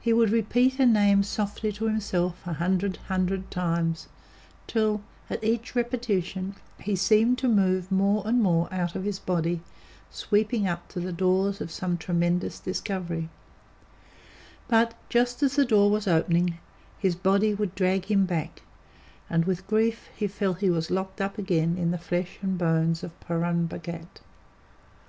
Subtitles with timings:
[0.00, 4.06] He would repeat a Name softly to himself a hundred hundred times,
[4.68, 9.60] till, at each repetition, he seemed to move more and more out of his body,
[10.12, 13.30] sweeping up to the doors of some tremendous discovery;
[14.68, 16.58] but, just as the door was opening,
[17.00, 18.62] his body would drag him back,
[19.28, 23.02] and, with grief, he felt he was locked up again in the flesh and bones
[23.02, 24.20] of Purun Bhagat.